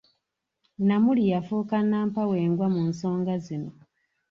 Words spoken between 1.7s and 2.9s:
nnampawengwa mu